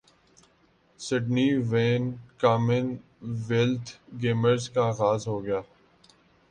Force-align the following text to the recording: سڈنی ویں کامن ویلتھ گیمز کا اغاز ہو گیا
سڈنی 0.99 1.47
ویں 1.69 1.99
کامن 2.39 2.85
ویلتھ 3.47 3.91
گیمز 4.21 4.69
کا 4.69 4.83
اغاز 4.87 5.27
ہو 5.27 5.43
گیا 5.45 5.59